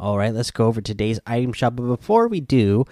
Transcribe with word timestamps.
All 0.00 0.16
right, 0.16 0.32
let's 0.32 0.52
go 0.52 0.66
over 0.66 0.80
today's 0.80 1.18
item 1.26 1.52
shop. 1.52 1.74
But 1.74 1.88
before 1.88 2.28
we 2.28 2.40
do, 2.40 2.84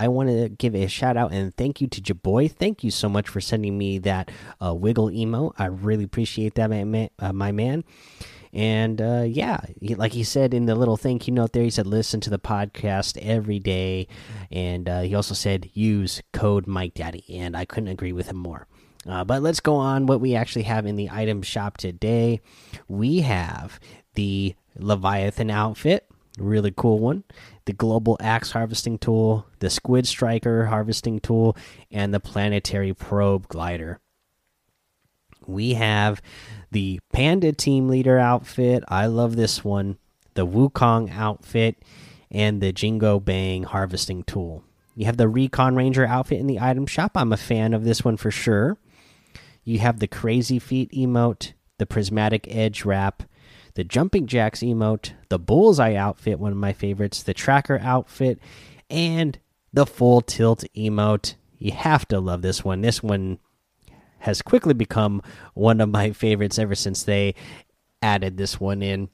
I 0.00 0.08
want 0.08 0.30
to 0.30 0.48
give 0.48 0.74
a 0.74 0.86
shout 0.86 1.16
out 1.16 1.30
and 1.30 1.54
thank 1.56 1.82
you 1.82 1.88
to 1.88 2.00
Jaboy. 2.00 2.50
Thank 2.50 2.82
you 2.82 2.90
so 2.90 3.08
much 3.08 3.28
for 3.28 3.40
sending 3.40 3.76
me 3.76 3.98
that 3.98 4.30
uh, 4.64 4.72
wiggle 4.74 5.10
emo. 5.10 5.52
I 5.58 5.66
really 5.66 6.04
appreciate 6.04 6.54
that, 6.54 6.70
my 6.70 6.84
man. 6.84 7.10
Uh, 7.18 7.34
my 7.34 7.52
man. 7.52 7.84
And 8.54 9.02
uh, 9.02 9.24
yeah, 9.26 9.60
like 9.80 10.12
he 10.12 10.24
said 10.24 10.54
in 10.54 10.64
the 10.64 10.74
little 10.74 10.96
thank 10.96 11.26
you 11.26 11.34
note 11.34 11.52
there, 11.52 11.64
he 11.64 11.70
said 11.70 11.86
listen 11.86 12.20
to 12.20 12.30
the 12.30 12.38
podcast 12.38 13.18
every 13.18 13.58
day, 13.58 14.06
and 14.50 14.88
uh, 14.88 15.00
he 15.00 15.14
also 15.14 15.34
said 15.34 15.70
use 15.74 16.22
code 16.32 16.66
Mike 16.68 16.94
Daddy, 16.94 17.24
and 17.36 17.56
I 17.56 17.64
couldn't 17.64 17.88
agree 17.88 18.12
with 18.12 18.28
him 18.28 18.36
more. 18.36 18.68
Uh, 19.06 19.24
but 19.24 19.42
let's 19.42 19.60
go 19.60 19.74
on 19.74 20.06
what 20.06 20.20
we 20.20 20.34
actually 20.34 20.62
have 20.62 20.86
in 20.86 20.96
the 20.96 21.10
item 21.10 21.42
shop 21.42 21.76
today. 21.76 22.40
We 22.88 23.20
have 23.20 23.80
the 24.14 24.54
Leviathan 24.78 25.50
outfit, 25.50 26.08
really 26.38 26.72
cool 26.76 26.98
one. 26.98 27.24
The 27.64 27.72
Global 27.72 28.16
Axe 28.20 28.52
harvesting 28.52 28.98
tool, 28.98 29.46
the 29.60 29.70
Squid 29.70 30.06
Striker 30.06 30.66
harvesting 30.66 31.20
tool, 31.20 31.56
and 31.90 32.12
the 32.12 32.20
Planetary 32.20 32.92
Probe 32.92 33.48
glider. 33.48 34.00
We 35.46 35.74
have 35.74 36.22
the 36.70 37.00
Panda 37.12 37.52
Team 37.52 37.88
Leader 37.88 38.18
outfit. 38.18 38.82
I 38.88 39.06
love 39.06 39.36
this 39.36 39.64
one. 39.64 39.98
The 40.34 40.46
Wukong 40.46 41.14
outfit 41.14 41.82
and 42.30 42.60
the 42.60 42.72
Jingu 42.72 43.24
Bang 43.24 43.62
harvesting 43.62 44.24
tool. 44.24 44.64
You 44.96 45.06
have 45.06 45.16
the 45.16 45.28
Recon 45.28 45.76
Ranger 45.76 46.06
outfit 46.06 46.40
in 46.40 46.46
the 46.46 46.60
item 46.60 46.86
shop. 46.86 47.12
I'm 47.14 47.32
a 47.32 47.36
fan 47.36 47.74
of 47.74 47.84
this 47.84 48.04
one 48.04 48.16
for 48.16 48.30
sure. 48.30 48.76
You 49.64 49.78
have 49.78 49.98
the 49.98 50.06
Crazy 50.06 50.58
Feet 50.58 50.90
emote, 50.92 51.52
the 51.78 51.86
Prismatic 51.86 52.46
Edge 52.48 52.84
wrap, 52.84 53.24
the 53.74 53.84
Jumping 53.84 54.26
Jacks 54.26 54.60
emote, 54.60 55.12
the 55.28 55.38
Bullseye 55.38 55.94
outfit, 55.94 56.38
one 56.38 56.52
of 56.52 56.58
my 56.58 56.72
favorites, 56.72 57.22
the 57.22 57.34
Tracker 57.34 57.78
outfit, 57.82 58.38
and 58.88 59.38
the 59.72 59.86
Full 59.86 60.20
Tilt 60.20 60.64
emote. 60.76 61.34
You 61.58 61.72
have 61.72 62.06
to 62.08 62.20
love 62.20 62.42
this 62.42 62.64
one. 62.64 62.80
This 62.80 63.02
one 63.02 63.38
has 64.20 64.42
quickly 64.42 64.74
become 64.74 65.22
one 65.54 65.80
of 65.80 65.88
my 65.88 66.12
favorites 66.12 66.58
ever 66.58 66.74
since 66.74 67.02
they 67.02 67.34
added 68.00 68.36
this 68.36 68.60
one 68.60 68.82
in. 68.82 69.08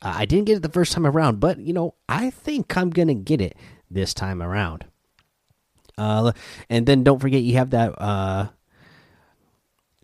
Uh, 0.00 0.14
I 0.18 0.24
didn't 0.26 0.46
get 0.46 0.56
it 0.56 0.62
the 0.62 0.68
first 0.68 0.92
time 0.92 1.06
around, 1.06 1.40
but 1.40 1.58
you 1.58 1.72
know, 1.72 1.94
I 2.08 2.30
think 2.30 2.76
I'm 2.76 2.90
gonna 2.90 3.14
get 3.14 3.40
it 3.40 3.56
this 3.90 4.14
time 4.14 4.42
around. 4.42 4.84
Uh, 5.96 6.32
and 6.68 6.86
then 6.86 7.04
don't 7.04 7.20
forget 7.20 7.42
you 7.42 7.56
have 7.56 7.70
that 7.70 8.00
uh, 8.00 8.48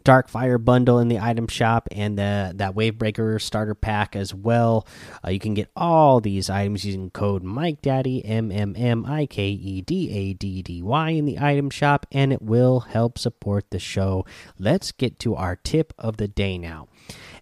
Dark 0.05 0.29
Fire 0.29 0.59
bundle 0.59 0.99
in 0.99 1.09
the 1.09 1.19
item 1.19 1.47
shop 1.47 1.89
and 1.93 2.19
the 2.19 2.53
that 2.57 2.75
Wavebreaker 2.75 3.41
starter 3.41 3.75
pack 3.75 4.17
as 4.17 4.35
well. 4.35 4.87
Uh, 5.25 5.31
you 5.31 5.39
can 5.39 5.55
get 5.55 5.71
all 5.77 6.21
these 6.21 6.51
items 6.51 6.85
using 6.85 7.11
code 7.11 7.43
Mike 7.43 7.83
Daddy 7.83 8.25
M 8.25 8.51
M 8.51 8.75
M 8.77 9.05
I 9.07 9.27
K 9.27 9.49
E 9.49 9.81
D 9.83 10.11
A 10.11 10.33
D 10.35 10.63
D 10.63 10.83
Y 10.83 11.11
in 11.11 11.25
the 11.25 11.39
item 11.39 11.71
shop, 11.71 12.07
and 12.13 12.33
it 12.33 12.43
will 12.43 12.81
help 12.81 13.19
support 13.19 13.71
the 13.71 13.79
show. 13.79 14.25
Let's 14.59 14.93
get 14.93 15.19
to 15.21 15.35
our 15.35 15.57
tip 15.57 15.93
of 15.99 16.17
the 16.17 16.29
day 16.29 16.59
now. 16.59 16.89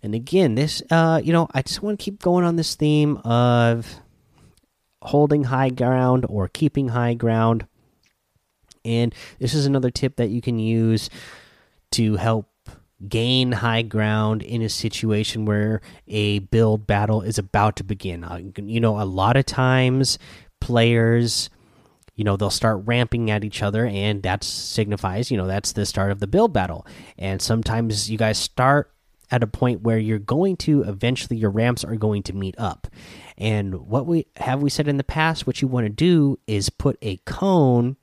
And 0.02 0.14
again, 0.14 0.54
this 0.54 0.82
uh, 0.90 1.20
you 1.22 1.32
know, 1.32 1.48
I 1.52 1.62
just 1.62 1.82
want 1.82 1.98
to 1.98 2.04
keep 2.04 2.22
going 2.22 2.44
on 2.44 2.56
this 2.56 2.74
theme 2.74 3.16
of 3.18 4.00
holding 5.02 5.44
high 5.44 5.70
ground 5.70 6.26
or 6.28 6.48
keeping 6.48 6.88
high 6.88 7.14
ground. 7.14 7.66
And 8.84 9.14
this 9.38 9.54
is 9.54 9.66
another 9.66 9.90
tip 9.90 10.16
that 10.16 10.30
you 10.30 10.40
can 10.40 10.58
use 10.58 11.10
to 11.92 12.16
help 12.16 12.48
gain 13.06 13.52
high 13.52 13.82
ground 13.82 14.42
in 14.42 14.62
a 14.62 14.68
situation 14.68 15.44
where 15.44 15.80
a 16.08 16.40
build 16.40 16.86
battle 16.86 17.22
is 17.22 17.38
about 17.38 17.76
to 17.76 17.84
begin. 17.84 18.24
Uh, 18.24 18.40
you 18.56 18.80
know, 18.80 19.00
a 19.00 19.04
lot 19.04 19.36
of 19.36 19.46
times 19.46 20.18
players, 20.60 21.48
you 22.16 22.24
know, 22.24 22.36
they'll 22.36 22.50
start 22.50 22.82
ramping 22.86 23.30
at 23.30 23.44
each 23.44 23.62
other, 23.62 23.86
and 23.86 24.22
that 24.24 24.42
signifies, 24.42 25.30
you 25.30 25.36
know, 25.36 25.46
that's 25.46 25.72
the 25.72 25.86
start 25.86 26.10
of 26.10 26.18
the 26.18 26.26
build 26.26 26.52
battle. 26.52 26.84
And 27.16 27.40
sometimes 27.40 28.10
you 28.10 28.18
guys 28.18 28.38
start 28.38 28.90
at 29.30 29.42
a 29.42 29.46
point 29.46 29.82
where 29.82 29.98
you're 29.98 30.18
going 30.18 30.56
to 30.56 30.82
eventually 30.82 31.36
your 31.36 31.50
ramps 31.50 31.84
are 31.84 31.96
going 31.96 32.22
to 32.24 32.32
meet 32.34 32.54
up. 32.58 32.88
And 33.36 33.86
what 33.86 34.06
we 34.06 34.26
have 34.36 34.62
we 34.62 34.70
said 34.70 34.88
in 34.88 34.96
the 34.96 35.04
past, 35.04 35.46
what 35.46 35.62
you 35.62 35.68
want 35.68 35.84
to 35.84 35.90
do 35.90 36.38
is 36.46 36.70
put 36.70 36.98
a 37.02 37.18
cone 37.18 37.96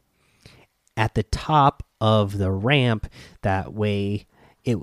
at 0.96 1.16
the 1.16 1.24
top 1.24 1.84
of 2.02 2.38
the 2.38 2.52
ramp 2.52 3.08
that 3.42 3.74
way 3.74 4.26
it 4.64 4.78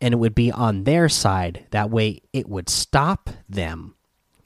and 0.00 0.14
it 0.14 0.16
would 0.16 0.34
be 0.34 0.50
on 0.50 0.84
their 0.84 1.08
side 1.08 1.66
that 1.70 1.90
way 1.90 2.20
it 2.32 2.48
would 2.48 2.68
stop 2.68 3.30
them 3.48 3.94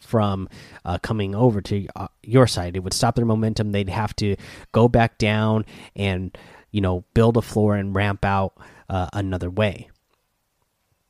from 0.08 0.48
uh, 0.86 0.98
coming 0.98 1.34
over 1.34 1.60
to 1.60 1.86
uh, 1.94 2.08
your 2.22 2.46
side. 2.46 2.76
It 2.76 2.80
would 2.80 2.94
stop 2.94 3.14
their 3.14 3.26
momentum. 3.26 3.72
They'd 3.72 3.90
have 3.90 4.16
to 4.16 4.36
go 4.72 4.88
back 4.88 5.18
down 5.18 5.66
and 5.94 6.36
you 6.70 6.80
know 6.80 7.04
build 7.12 7.36
a 7.36 7.42
floor 7.42 7.76
and 7.76 7.94
ramp 7.94 8.24
out 8.24 8.54
uh, 8.88 9.08
another 9.12 9.50
way. 9.50 9.90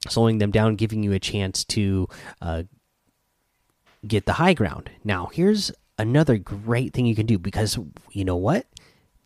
Slowing 0.09 0.39
them 0.39 0.51
down 0.51 0.75
giving 0.75 1.03
you 1.03 1.13
a 1.13 1.21
chance 1.21 1.65
to 1.65 2.09
uh, 2.43 2.65
get 4.07 4.27
the 4.27 4.35
high 4.35 4.55
ground. 4.55 4.91
Now 5.05 5.31
here's 5.33 5.71
another 5.97 6.37
great 6.37 6.93
thing 6.93 7.07
you 7.07 7.15
can 7.15 7.27
do 7.27 7.39
because 7.39 7.79
you 8.11 8.25
know 8.25 8.37
what 8.37 8.67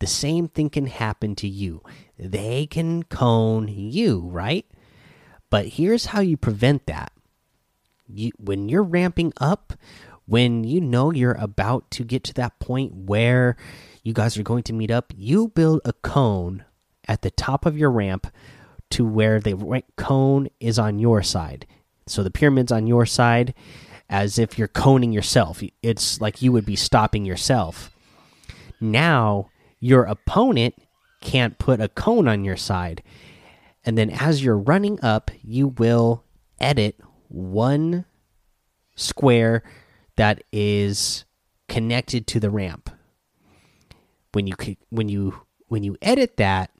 the 0.03 0.07
same 0.07 0.49
thing 0.49 0.69
can 0.69 0.87
happen 0.87 1.33
to 1.33 1.47
you. 1.47 1.81
They 2.19 2.65
can 2.65 3.03
cone 3.03 3.69
you, 3.69 4.19
right? 4.19 4.65
But 5.49 5.65
here's 5.65 6.07
how 6.07 6.19
you 6.19 6.35
prevent 6.35 6.87
that. 6.87 7.13
You, 8.05 8.31
when 8.37 8.67
you're 8.67 8.83
ramping 8.83 9.31
up, 9.39 9.71
when 10.25 10.65
you 10.65 10.81
know 10.81 11.13
you're 11.13 11.37
about 11.39 11.89
to 11.91 12.03
get 12.03 12.25
to 12.25 12.33
that 12.33 12.59
point 12.59 12.93
where 12.93 13.55
you 14.03 14.11
guys 14.11 14.37
are 14.37 14.43
going 14.43 14.63
to 14.63 14.73
meet 14.73 14.91
up, 14.91 15.13
you 15.15 15.47
build 15.47 15.79
a 15.85 15.93
cone 15.93 16.65
at 17.07 17.21
the 17.21 17.31
top 17.31 17.65
of 17.65 17.77
your 17.77 17.89
ramp 17.89 18.27
to 18.89 19.05
where 19.05 19.39
the 19.39 19.83
cone 19.95 20.49
is 20.59 20.77
on 20.77 20.99
your 20.99 21.23
side. 21.23 21.65
So 22.07 22.23
the 22.23 22.29
pyramid's 22.29 22.73
on 22.73 22.87
your 22.87 23.05
side 23.05 23.53
as 24.09 24.37
if 24.37 24.59
you're 24.59 24.67
coning 24.67 25.13
yourself. 25.13 25.63
It's 25.81 26.19
like 26.19 26.41
you 26.41 26.51
would 26.51 26.65
be 26.65 26.75
stopping 26.75 27.23
yourself. 27.23 27.89
Now 28.81 29.47
your 29.83 30.03
opponent 30.03 30.73
can't 31.19 31.59
put 31.59 31.81
a 31.81 31.89
cone 31.89 32.25
on 32.25 32.45
your 32.45 32.55
side. 32.55 33.03
And 33.83 33.97
then 33.97 34.09
as 34.11 34.41
you're 34.41 34.57
running 34.57 34.97
up, 35.03 35.29
you 35.41 35.67
will 35.67 36.23
edit 36.57 37.01
one 37.27 38.05
square 38.95 39.61
that 40.15 40.41
is 40.53 41.25
connected 41.67 42.27
to 42.27 42.39
the 42.39 42.49
ramp. 42.49 42.91
When 44.31 44.47
you 44.47 44.55
when 44.89 45.09
you 45.09 45.41
when 45.67 45.83
you 45.83 45.97
edit 46.01 46.37
that, 46.37 46.71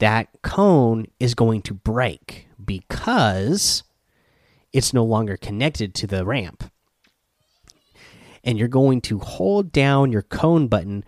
that 0.00 0.30
cone 0.42 1.06
is 1.20 1.36
going 1.36 1.62
to 1.62 1.74
break 1.74 2.48
because 2.62 3.84
it's 4.72 4.92
no 4.92 5.04
longer 5.04 5.36
connected 5.36 5.94
to 5.94 6.08
the 6.08 6.24
ramp. 6.24 6.72
And 8.42 8.58
you're 8.58 8.66
going 8.66 9.00
to 9.02 9.20
hold 9.20 9.70
down 9.70 10.10
your 10.10 10.22
cone 10.22 10.66
button 10.66 11.04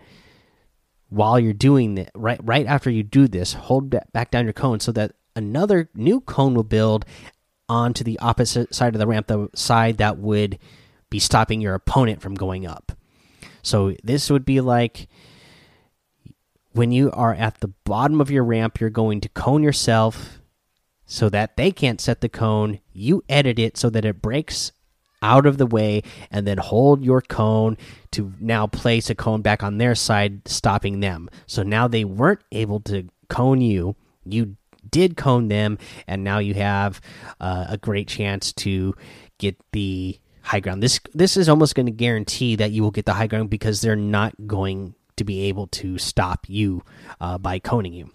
while 1.11 1.39
you're 1.39 1.53
doing 1.53 1.95
that 1.95 2.09
right 2.15 2.39
right 2.41 2.65
after 2.65 2.89
you 2.89 3.03
do 3.03 3.27
this 3.27 3.53
hold 3.53 3.93
back 4.13 4.31
down 4.31 4.45
your 4.45 4.53
cone 4.53 4.79
so 4.79 4.91
that 4.91 5.11
another 5.35 5.89
new 5.93 6.19
cone 6.21 6.53
will 6.53 6.63
build 6.63 7.05
onto 7.71 8.03
the 8.03 8.19
opposite 8.19 8.73
side 8.75 8.95
of 8.95 8.99
the 8.99 9.07
ramp 9.07 9.27
the 9.27 9.47
side 9.55 9.97
that 9.97 10.17
would 10.17 10.57
be 11.09 11.19
stopping 11.19 11.61
your 11.61 11.75
opponent 11.75 12.21
from 12.21 12.33
going 12.33 12.65
up. 12.65 12.91
So 13.61 13.95
this 14.03 14.29
would 14.29 14.45
be 14.45 14.59
like 14.59 15.07
when 16.71 16.91
you 16.91 17.11
are 17.11 17.35
at 17.35 17.59
the 17.59 17.67
bottom 17.67 18.19
of 18.19 18.31
your 18.31 18.43
ramp 18.43 18.79
you're 18.79 18.89
going 18.89 19.21
to 19.21 19.29
cone 19.29 19.61
yourself 19.61 20.39
so 21.05 21.29
that 21.29 21.57
they 21.57 21.71
can't 21.71 22.01
set 22.01 22.21
the 22.21 22.29
cone. 22.29 22.79
You 22.91 23.23
edit 23.29 23.59
it 23.59 23.77
so 23.77 23.89
that 23.91 24.05
it 24.05 24.21
breaks 24.21 24.71
out 25.21 25.45
of 25.45 25.57
the 25.57 25.65
way 25.65 26.03
and 26.31 26.47
then 26.47 26.57
hold 26.57 27.03
your 27.03 27.21
cone 27.21 27.77
to 28.11 28.33
now 28.39 28.67
place 28.67 29.09
a 29.09 29.15
cone 29.15 29.41
back 29.41 29.63
on 29.63 29.77
their 29.77 29.95
side, 29.95 30.47
stopping 30.47 30.99
them. 30.99 31.29
So 31.45 31.63
now 31.63 31.87
they 31.87 32.03
weren't 32.03 32.41
able 32.51 32.79
to 32.81 33.07
cone 33.29 33.61
you. 33.61 33.95
You 34.25 34.55
did 34.89 35.17
cone 35.17 35.47
them, 35.47 35.77
and 36.07 36.23
now 36.23 36.39
you 36.39 36.53
have 36.55 37.01
uh, 37.39 37.65
a 37.69 37.77
great 37.77 38.07
chance 38.07 38.51
to 38.53 38.95
get 39.37 39.57
the 39.71 40.19
high 40.43 40.59
ground. 40.59 40.81
This 40.83 40.99
this 41.13 41.37
is 41.37 41.47
almost 41.47 41.75
going 41.75 41.85
to 41.85 41.91
guarantee 41.91 42.55
that 42.55 42.71
you 42.71 42.83
will 42.83 42.91
get 42.91 43.05
the 43.05 43.13
high 43.13 43.27
ground 43.27 43.49
because 43.49 43.81
they're 43.81 43.95
not 43.95 44.47
going 44.47 44.95
to 45.17 45.23
be 45.23 45.43
able 45.43 45.67
to 45.67 45.97
stop 45.97 46.45
you 46.49 46.83
uh, 47.19 47.37
by 47.37 47.59
coning 47.59 47.93
you. 47.93 48.09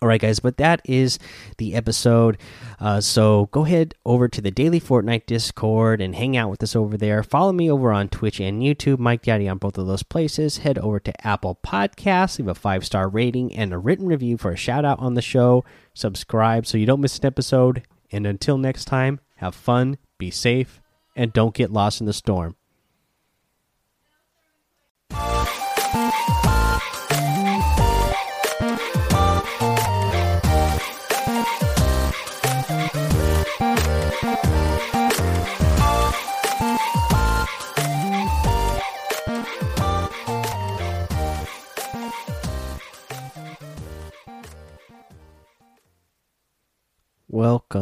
All 0.00 0.08
right, 0.08 0.20
guys, 0.20 0.38
but 0.38 0.58
that 0.58 0.80
is 0.84 1.18
the 1.56 1.74
episode. 1.74 2.38
Uh, 2.78 3.00
so 3.00 3.46
go 3.50 3.64
ahead 3.64 3.94
over 4.04 4.28
to 4.28 4.40
the 4.40 4.52
Daily 4.52 4.80
Fortnite 4.80 5.26
Discord 5.26 6.00
and 6.00 6.14
hang 6.14 6.36
out 6.36 6.50
with 6.50 6.62
us 6.62 6.76
over 6.76 6.96
there. 6.96 7.24
Follow 7.24 7.52
me 7.52 7.68
over 7.68 7.92
on 7.92 8.08
Twitch 8.08 8.38
and 8.38 8.62
YouTube, 8.62 9.00
Mike 9.00 9.22
Daddy 9.22 9.48
on 9.48 9.58
both 9.58 9.76
of 9.76 9.88
those 9.88 10.04
places. 10.04 10.58
Head 10.58 10.78
over 10.78 11.00
to 11.00 11.26
Apple 11.26 11.58
Podcasts, 11.66 12.38
leave 12.38 12.46
a 12.46 12.54
five 12.54 12.86
star 12.86 13.08
rating 13.08 13.52
and 13.54 13.72
a 13.72 13.78
written 13.78 14.06
review 14.06 14.36
for 14.36 14.52
a 14.52 14.56
shout 14.56 14.84
out 14.84 15.00
on 15.00 15.14
the 15.14 15.22
show. 15.22 15.64
Subscribe 15.94 16.64
so 16.64 16.78
you 16.78 16.86
don't 16.86 17.00
miss 17.00 17.18
an 17.18 17.26
episode. 17.26 17.82
And 18.12 18.24
until 18.24 18.56
next 18.56 18.84
time, 18.84 19.18
have 19.36 19.54
fun, 19.54 19.98
be 20.16 20.30
safe, 20.30 20.80
and 21.16 21.32
don't 21.32 21.54
get 21.54 21.72
lost 21.72 22.00
in 22.00 22.06
the 22.06 22.12
storm. 22.12 22.54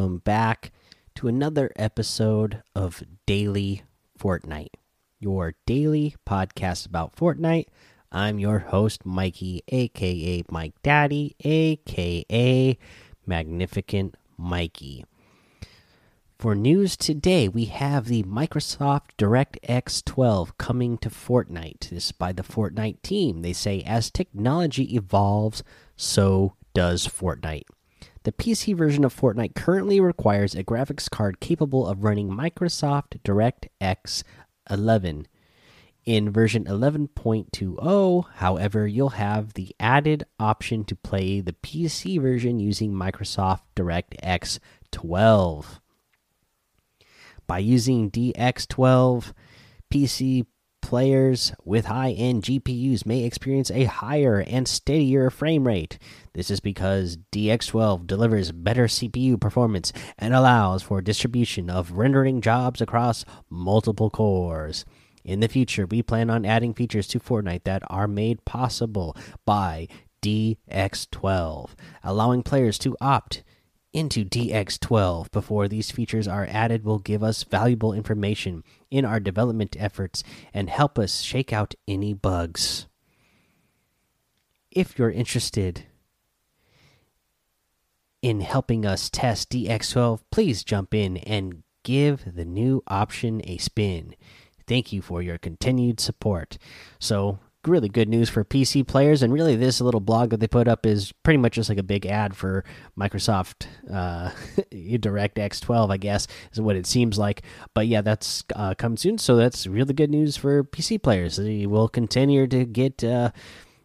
Welcome 0.06 0.18
back 0.18 0.70
to 1.16 1.26
another 1.26 1.72
episode 1.74 2.62
of 2.76 3.02
Daily 3.26 3.82
Fortnite, 4.16 4.74
your 5.18 5.56
daily 5.66 6.14
podcast 6.24 6.86
about 6.86 7.16
Fortnite. 7.16 7.66
I'm 8.12 8.38
your 8.38 8.60
host, 8.60 9.04
Mikey, 9.04 9.64
aka 9.66 10.44
Mike 10.48 10.74
Daddy, 10.84 11.34
aka 11.40 12.78
Magnificent 13.26 14.16
Mikey. 14.38 15.04
For 16.38 16.54
news 16.54 16.96
today, 16.96 17.48
we 17.48 17.64
have 17.64 18.04
the 18.04 18.22
Microsoft 18.22 19.16
DirectX 19.18 20.04
12 20.04 20.56
coming 20.56 20.98
to 20.98 21.10
Fortnite. 21.10 21.88
This 21.90 22.06
is 22.06 22.12
by 22.12 22.30
the 22.30 22.44
Fortnite 22.44 23.02
team. 23.02 23.42
They 23.42 23.52
say 23.52 23.82
as 23.82 24.12
technology 24.12 24.94
evolves, 24.94 25.64
so 25.96 26.54
does 26.74 27.08
Fortnite. 27.08 27.64
The 28.26 28.32
PC 28.32 28.74
version 28.76 29.04
of 29.04 29.14
Fortnite 29.14 29.54
currently 29.54 30.00
requires 30.00 30.56
a 30.56 30.64
graphics 30.64 31.08
card 31.08 31.38
capable 31.38 31.86
of 31.86 32.02
running 32.02 32.28
Microsoft 32.28 33.20
DirectX 33.22 34.24
11. 34.68 35.28
In 36.04 36.30
version 36.32 36.64
11.20, 36.64 38.24
however, 38.34 38.84
you'll 38.84 39.10
have 39.10 39.54
the 39.54 39.72
added 39.78 40.24
option 40.40 40.82
to 40.86 40.96
play 40.96 41.40
the 41.40 41.52
PC 41.52 42.20
version 42.20 42.58
using 42.58 42.92
Microsoft 42.92 43.60
DirectX 43.76 44.58
12. 44.90 45.80
By 47.46 47.58
using 47.60 48.10
DX12, 48.10 49.32
PC 49.88 50.46
players 50.86 51.52
with 51.64 51.86
high 51.86 52.12
end 52.12 52.44
GPUs 52.44 53.04
may 53.04 53.24
experience 53.24 53.72
a 53.72 53.86
higher 53.86 54.38
and 54.46 54.68
steadier 54.68 55.30
frame 55.30 55.66
rate. 55.66 55.98
This 56.32 56.48
is 56.48 56.60
because 56.60 57.18
DX12 57.32 58.06
delivers 58.06 58.52
better 58.52 58.84
CPU 58.84 59.40
performance 59.40 59.92
and 60.16 60.32
allows 60.32 60.84
for 60.84 61.02
distribution 61.02 61.68
of 61.68 61.90
rendering 61.90 62.40
jobs 62.40 62.80
across 62.80 63.24
multiple 63.50 64.10
cores. 64.10 64.84
In 65.24 65.40
the 65.40 65.48
future, 65.48 65.86
we 65.86 66.02
plan 66.02 66.30
on 66.30 66.46
adding 66.46 66.72
features 66.72 67.08
to 67.08 67.18
Fortnite 67.18 67.64
that 67.64 67.82
are 67.90 68.06
made 68.06 68.44
possible 68.44 69.16
by 69.44 69.88
DX12, 70.22 71.70
allowing 72.04 72.44
players 72.44 72.78
to 72.78 72.96
opt 73.00 73.42
into 73.96 74.26
DX12 74.26 75.30
before 75.30 75.68
these 75.68 75.90
features 75.90 76.28
are 76.28 76.46
added 76.50 76.84
will 76.84 76.98
give 76.98 77.22
us 77.22 77.44
valuable 77.44 77.94
information 77.94 78.62
in 78.90 79.06
our 79.06 79.18
development 79.18 79.74
efforts 79.78 80.22
and 80.52 80.68
help 80.68 80.98
us 80.98 81.22
shake 81.22 81.50
out 81.50 81.74
any 81.88 82.12
bugs. 82.12 82.86
If 84.70 84.98
you're 84.98 85.10
interested 85.10 85.86
in 88.20 88.42
helping 88.42 88.84
us 88.84 89.08
test 89.08 89.48
DX12, 89.48 90.20
please 90.30 90.62
jump 90.62 90.92
in 90.92 91.16
and 91.16 91.62
give 91.82 92.34
the 92.36 92.44
new 92.44 92.82
option 92.88 93.40
a 93.44 93.56
spin. 93.56 94.14
Thank 94.66 94.92
you 94.92 95.00
for 95.00 95.22
your 95.22 95.38
continued 95.38 96.00
support. 96.00 96.58
So, 96.98 97.38
really 97.68 97.88
good 97.88 98.08
news 98.08 98.28
for 98.28 98.44
PC 98.44 98.86
players. 98.86 99.22
And 99.22 99.32
really, 99.32 99.56
this 99.56 99.80
little 99.80 100.00
blog 100.00 100.30
that 100.30 100.40
they 100.40 100.48
put 100.48 100.68
up 100.68 100.86
is 100.86 101.12
pretty 101.22 101.38
much 101.38 101.54
just 101.54 101.68
like 101.68 101.78
a 101.78 101.82
big 101.82 102.06
ad 102.06 102.36
for 102.36 102.64
Microsoft 102.98 103.66
uh, 103.92 104.30
DirectX 104.72 105.60
12, 105.60 105.90
I 105.90 105.96
guess, 105.96 106.26
is 106.52 106.60
what 106.60 106.76
it 106.76 106.86
seems 106.86 107.18
like. 107.18 107.42
But 107.74 107.86
yeah, 107.86 108.00
that's 108.00 108.44
uh, 108.54 108.74
coming 108.74 108.96
soon. 108.96 109.18
So 109.18 109.36
that's 109.36 109.66
really 109.66 109.94
good 109.94 110.10
news 110.10 110.36
for 110.36 110.64
PC 110.64 111.02
players. 111.02 111.36
They 111.36 111.66
will 111.66 111.88
continue 111.88 112.46
to 112.46 112.64
get 112.64 113.02
uh, 113.02 113.30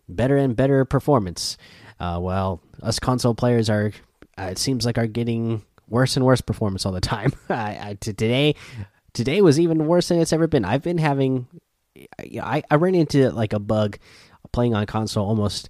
better 0.07 0.37
and 0.37 0.55
better 0.55 0.85
performance. 0.85 1.57
Uh, 1.99 2.19
while 2.19 2.61
us 2.81 2.99
console 2.99 3.35
players 3.35 3.69
are, 3.69 3.91
uh, 4.37 4.49
it 4.51 4.57
seems 4.57 4.85
like, 4.85 4.97
are 4.97 5.07
getting 5.07 5.63
worse 5.87 6.15
and 6.15 6.25
worse 6.25 6.41
performance 6.41 6.85
all 6.85 6.91
the 6.91 7.01
time. 7.01 7.31
I, 7.49 7.89
I, 7.89 7.97
today, 7.99 8.55
today 9.13 9.41
was 9.41 9.59
even 9.59 9.85
worse 9.85 10.07
than 10.07 10.19
it's 10.19 10.33
ever 10.33 10.47
been. 10.47 10.65
I've 10.65 10.81
been 10.81 10.97
having 10.97 11.47
I, 12.19 12.63
I 12.69 12.75
ran 12.75 12.95
into 12.95 13.29
like 13.31 13.53
a 13.53 13.59
bug 13.59 13.97
playing 14.51 14.73
on 14.73 14.85
console 14.85 15.27
almost 15.27 15.69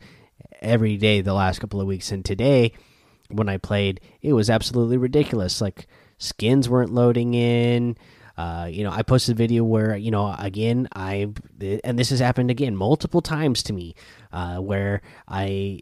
every 0.61 0.97
day 0.97 1.21
the 1.21 1.33
last 1.33 1.59
couple 1.59 1.81
of 1.81 1.87
weeks, 1.87 2.11
and 2.11 2.23
today 2.23 2.73
when 3.29 3.49
I 3.49 3.57
played, 3.57 4.01
it 4.21 4.33
was 4.33 4.49
absolutely 4.49 4.97
ridiculous. 4.97 5.61
Like 5.61 5.87
skins 6.17 6.69
weren't 6.69 6.93
loading 6.93 7.33
in. 7.33 7.97
Uh, 8.37 8.67
you 8.71 8.83
know, 8.83 8.91
I 8.91 9.03
posted 9.03 9.35
a 9.35 9.37
video 9.37 9.63
where 9.63 9.95
you 9.95 10.11
know 10.11 10.35
again 10.37 10.87
I 10.95 11.31
and 11.83 11.99
this 11.99 12.09
has 12.09 12.19
happened 12.19 12.49
again 12.49 12.75
multiple 12.75 13.21
times 13.21 13.63
to 13.63 13.73
me, 13.73 13.95
uh, 14.31 14.57
where 14.57 15.01
I 15.27 15.81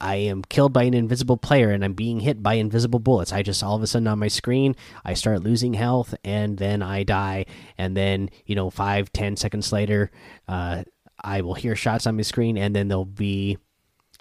I 0.00 0.16
am 0.16 0.42
killed 0.42 0.72
by 0.72 0.84
an 0.84 0.94
invisible 0.94 1.36
player 1.36 1.70
and 1.70 1.84
I'm 1.84 1.94
being 1.94 2.20
hit 2.20 2.42
by 2.42 2.54
invisible 2.54 2.98
bullets. 2.98 3.32
I 3.32 3.42
just 3.42 3.62
all 3.62 3.76
of 3.76 3.82
a 3.82 3.86
sudden 3.86 4.08
on 4.08 4.18
my 4.18 4.28
screen, 4.28 4.76
I 5.04 5.14
start 5.14 5.42
losing 5.42 5.74
health 5.74 6.14
and 6.24 6.56
then 6.58 6.82
I 6.82 7.02
die. 7.02 7.46
And 7.76 7.96
then, 7.96 8.30
you 8.46 8.54
know, 8.54 8.70
five, 8.70 9.12
ten 9.12 9.36
seconds 9.36 9.72
later, 9.72 10.10
uh, 10.46 10.84
I 11.22 11.40
will 11.40 11.54
hear 11.54 11.74
shots 11.74 12.06
on 12.06 12.16
my 12.16 12.22
screen 12.22 12.56
and 12.56 12.74
then 12.74 12.88
there'll 12.88 13.04
be 13.04 13.58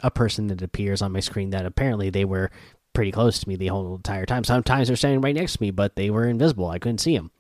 a 0.02 0.12
person 0.12 0.48
that 0.48 0.62
appears 0.62 1.02
on 1.02 1.12
my 1.12 1.20
screen 1.20 1.52
that 1.52 1.66
apparently 1.66 2.10
they 2.10 2.26
were 2.26 2.52
pretty 2.94 3.12
close 3.12 3.40
to 3.40 3.48
me 3.48 3.56
the 3.56 3.68
whole 3.68 3.96
entire 3.96 4.26
time. 4.26 4.44
Sometimes 4.44 4.88
they're 4.88 4.98
standing 4.98 5.22
right 5.22 5.36
next 5.36 5.54
to 5.54 5.62
me, 5.62 5.72
but 5.72 5.96
they 5.96 6.10
were 6.10 6.28
invisible. 6.28 6.68
I 6.68 6.80
couldn't 6.80 6.98
see 7.00 7.16
them. 7.16 7.32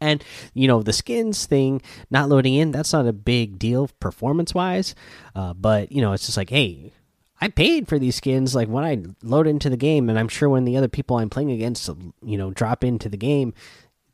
And 0.00 0.22
you 0.54 0.68
know 0.68 0.82
the 0.82 0.92
skins 0.92 1.46
thing 1.46 1.82
not 2.08 2.28
loading 2.28 2.54
in 2.54 2.70
that's 2.70 2.92
not 2.92 3.08
a 3.08 3.12
big 3.12 3.58
deal 3.58 3.90
performance 3.98 4.54
wise, 4.54 4.94
uh, 5.34 5.54
but 5.54 5.90
you 5.90 6.00
know 6.00 6.12
it's 6.12 6.26
just 6.26 6.36
like 6.36 6.50
hey 6.50 6.92
I 7.40 7.48
paid 7.48 7.86
for 7.88 7.98
these 7.98 8.16
skins 8.16 8.54
like 8.54 8.68
when 8.68 8.84
I 8.84 9.02
load 9.22 9.46
into 9.46 9.70
the 9.70 9.76
game, 9.76 10.08
and 10.08 10.18
I'm 10.18 10.28
sure 10.28 10.48
when 10.48 10.64
the 10.64 10.76
other 10.76 10.88
people 10.88 11.16
I'm 11.16 11.30
playing 11.30 11.52
against, 11.52 11.88
you 12.22 12.36
know, 12.36 12.50
drop 12.50 12.82
into 12.82 13.08
the 13.08 13.16
game, 13.16 13.54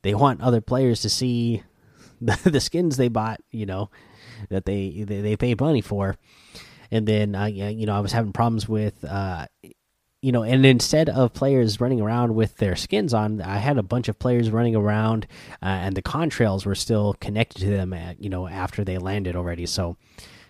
they 0.02 0.14
want 0.14 0.42
other 0.42 0.60
players 0.60 1.00
to 1.02 1.10
see 1.10 1.62
the, 2.20 2.38
the 2.44 2.60
skins 2.60 2.96
they 2.96 3.08
bought, 3.08 3.40
you 3.50 3.66
know, 3.66 3.90
that 4.50 4.66
they 4.66 5.04
they, 5.06 5.20
they 5.20 5.36
paid 5.36 5.60
money 5.60 5.80
for. 5.80 6.16
And 6.90 7.06
then, 7.08 7.34
uh, 7.34 7.46
you 7.46 7.86
know, 7.86 7.96
I 7.96 8.00
was 8.00 8.12
having 8.12 8.32
problems 8.32 8.68
with, 8.68 9.04
uh, 9.04 9.46
you 10.22 10.32
know, 10.32 10.42
and 10.42 10.64
instead 10.64 11.08
of 11.08 11.32
players 11.32 11.80
running 11.80 12.00
around 12.00 12.34
with 12.34 12.56
their 12.58 12.76
skins 12.76 13.12
on, 13.12 13.40
I 13.40 13.56
had 13.56 13.78
a 13.78 13.82
bunch 13.82 14.08
of 14.08 14.18
players 14.18 14.50
running 14.50 14.76
around, 14.76 15.26
uh, 15.62 15.66
and 15.66 15.96
the 15.96 16.02
contrails 16.02 16.64
were 16.64 16.74
still 16.74 17.14
connected 17.20 17.60
to 17.60 17.70
them 17.70 17.92
at, 17.92 18.22
you 18.22 18.30
know, 18.30 18.46
after 18.46 18.84
they 18.84 18.96
landed 18.98 19.34
already. 19.34 19.66
So 19.66 19.96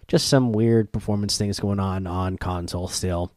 just 0.09 0.29
some 0.29 0.53
weird 0.53 0.93
performance 0.93 1.39
things 1.39 1.61
going 1.61 1.81
on 1.81 2.07
on 2.07 2.37
console 2.39 2.89
still. 2.89 3.33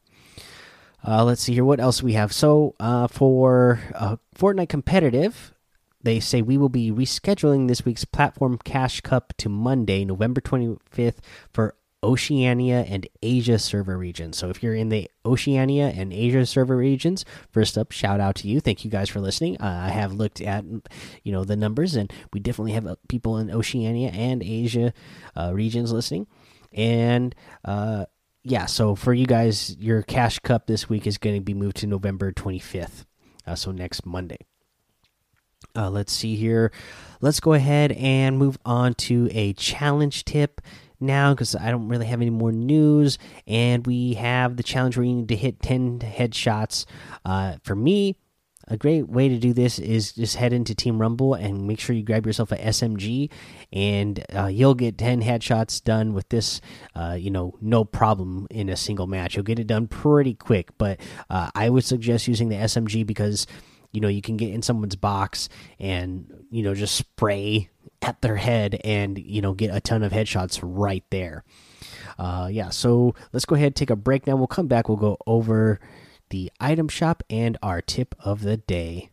Uh, 1.07 1.23
let's 1.23 1.41
see 1.41 1.53
here. 1.53 1.65
What 1.65 1.79
else 1.79 2.03
we 2.03 2.13
have? 2.13 2.33
So 2.33 2.75
uh, 2.79 3.07
for 3.07 3.79
uh, 3.95 4.17
Fortnite 4.35 4.69
competitive, 4.69 5.53
they 6.01 6.19
say 6.19 6.41
we 6.41 6.57
will 6.57 6.69
be 6.69 6.91
rescheduling 6.91 7.67
this 7.67 7.85
week's 7.85 8.05
platform 8.05 8.57
cash 8.63 9.01
cup 9.01 9.33
to 9.37 9.49
Monday, 9.49 10.05
November 10.05 10.41
25th 10.41 11.17
for 11.51 11.75
Oceania 12.03 12.85
and 12.87 13.07
Asia 13.23 13.57
server 13.57 13.97
regions. 13.97 14.37
So 14.37 14.49
if 14.49 14.61
you're 14.61 14.75
in 14.75 14.89
the 14.89 15.09
Oceania 15.25 15.87
and 15.95 16.13
Asia 16.13 16.45
server 16.45 16.77
regions, 16.77 17.25
first 17.51 17.77
up, 17.77 17.91
shout 17.91 18.19
out 18.19 18.35
to 18.35 18.47
you. 18.47 18.59
Thank 18.59 18.85
you 18.85 18.91
guys 18.91 19.09
for 19.09 19.19
listening. 19.19 19.57
Uh, 19.59 19.81
I 19.85 19.89
have 19.89 20.13
looked 20.13 20.39
at 20.39 20.63
you 21.23 21.31
know 21.31 21.43
the 21.43 21.55
numbers, 21.55 21.95
and 21.95 22.11
we 22.31 22.39
definitely 22.39 22.73
have 22.73 22.85
uh, 22.85 22.95
people 23.09 23.37
in 23.37 23.49
Oceania 23.49 24.09
and 24.09 24.43
Asia 24.43 24.93
uh, 25.35 25.51
regions 25.53 25.91
listening. 25.91 26.27
And 26.73 27.35
uh, 27.65 28.05
yeah, 28.43 28.65
so 28.65 28.95
for 28.95 29.13
you 29.13 29.25
guys, 29.25 29.75
your 29.77 30.01
cash 30.03 30.39
cup 30.39 30.67
this 30.67 30.87
week 30.87 31.07
is 31.07 31.17
going 31.17 31.35
to 31.35 31.41
be 31.41 31.53
moved 31.53 31.77
to 31.77 31.87
November 31.87 32.31
25th. 32.31 33.05
Uh, 33.45 33.55
so 33.55 33.71
next 33.71 34.05
Monday. 34.05 34.39
Uh, 35.75 35.89
let's 35.89 36.13
see 36.13 36.35
here. 36.35 36.71
Let's 37.21 37.39
go 37.39 37.53
ahead 37.53 37.91
and 37.93 38.37
move 38.37 38.57
on 38.65 38.93
to 38.95 39.29
a 39.31 39.53
challenge 39.53 40.25
tip 40.25 40.61
now 40.99 41.33
because 41.33 41.55
I 41.55 41.71
don't 41.71 41.87
really 41.87 42.07
have 42.07 42.21
any 42.21 42.29
more 42.29 42.51
news. 42.51 43.17
And 43.45 43.85
we 43.85 44.15
have 44.15 44.57
the 44.57 44.63
challenge 44.63 44.97
where 44.97 45.05
you 45.05 45.15
need 45.15 45.29
to 45.29 45.35
hit 45.35 45.61
10 45.61 45.99
headshots. 45.99 46.85
Uh, 47.25 47.57
for 47.63 47.75
me, 47.75 48.15
a 48.67 48.77
great 48.77 49.07
way 49.07 49.29
to 49.29 49.37
do 49.37 49.53
this 49.53 49.79
is 49.79 50.11
just 50.13 50.35
head 50.35 50.53
into 50.53 50.75
Team 50.75 50.99
Rumble 50.99 51.33
and 51.33 51.67
make 51.67 51.79
sure 51.79 51.95
you 51.95 52.03
grab 52.03 52.25
yourself 52.25 52.51
a 52.51 52.57
SMG, 52.57 53.29
and 53.71 54.23
uh, 54.35 54.47
you'll 54.47 54.75
get 54.75 54.97
10 54.97 55.21
headshots 55.21 55.83
done 55.83 56.13
with 56.13 56.27
this, 56.29 56.59
uh, 56.95 57.15
you 57.17 57.31
know, 57.31 57.55
no 57.61 57.85
problem 57.85 58.47
in 58.49 58.69
a 58.69 58.75
single 58.75 59.07
match. 59.07 59.35
You'll 59.35 59.43
get 59.43 59.59
it 59.59 59.67
done 59.67 59.87
pretty 59.87 60.33
quick, 60.33 60.77
but 60.77 60.99
uh, 61.29 61.49
I 61.55 61.69
would 61.69 61.85
suggest 61.85 62.27
using 62.27 62.49
the 62.49 62.55
SMG 62.55 63.05
because, 63.05 63.47
you 63.91 64.01
know, 64.01 64.09
you 64.09 64.21
can 64.21 64.37
get 64.37 64.53
in 64.53 64.61
someone's 64.61 64.95
box 64.95 65.47
and, 65.79 66.45
you 66.49 66.63
know, 66.63 66.73
just 66.73 66.95
spray 66.95 67.69
at 68.01 68.21
their 68.21 68.35
head 68.35 68.79
and, 68.83 69.17
you 69.17 69.41
know, 69.41 69.53
get 69.53 69.73
a 69.73 69.79
ton 69.79 70.03
of 70.03 70.11
headshots 70.11 70.59
right 70.61 71.03
there. 71.09 71.43
Uh, 72.19 72.49
yeah, 72.51 72.69
so 72.69 73.15
let's 73.31 73.45
go 73.45 73.55
ahead 73.55 73.75
take 73.75 73.89
a 73.89 73.95
break 73.95 74.27
now. 74.27 74.35
We'll 74.35 74.47
come 74.47 74.67
back, 74.67 74.89
we'll 74.89 74.97
go 74.97 75.17
over 75.25 75.79
the 76.29 76.51
item 76.59 76.87
shop, 76.87 77.23
and 77.29 77.57
our 77.61 77.81
tip 77.81 78.15
of 78.19 78.41
the 78.41 78.57
day. 78.57 79.09